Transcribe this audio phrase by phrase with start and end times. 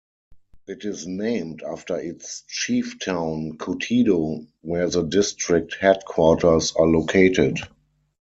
[0.65, 7.59] It is named after its 'chief town', Kotido, where the district headquarters are located.